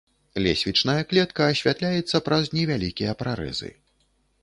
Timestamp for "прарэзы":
3.25-3.75